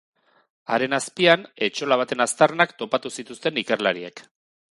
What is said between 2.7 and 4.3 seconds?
topatu zituzten ikerlariek.